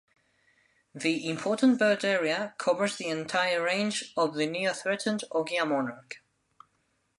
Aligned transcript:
The 0.95 1.27
Important 1.29 1.77
Bird 1.77 2.03
Area 2.03 2.55
covers 2.57 2.95
the 2.95 3.07
entire 3.09 3.61
range 3.61 4.13
of 4.17 4.33
the 4.33 4.47
near 4.47 4.73
threatened 4.73 5.23
Ogea 5.31 5.63
Monarch. 5.69 6.23